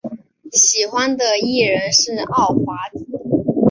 [0.51, 3.05] 喜欢的艺人是奥华子。